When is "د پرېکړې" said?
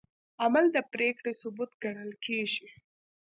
0.75-1.31